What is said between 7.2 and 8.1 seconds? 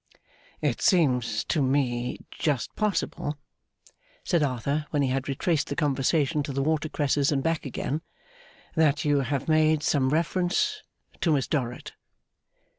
and back again,